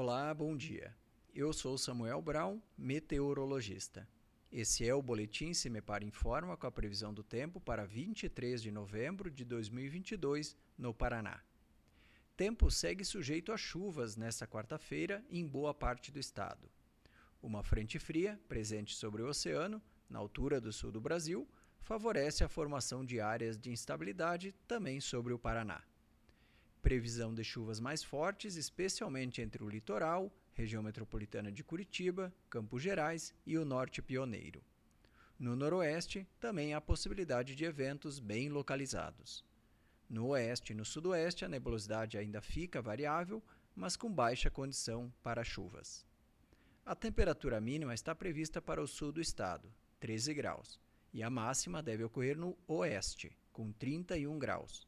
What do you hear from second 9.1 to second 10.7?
de 2022